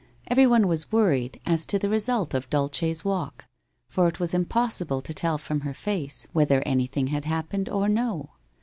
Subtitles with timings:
[0.29, 3.45] Everyone was worried as to the re sult of Dulce's walk,
[3.87, 8.31] for it was impossible to tell from her face whether anything had happened or no.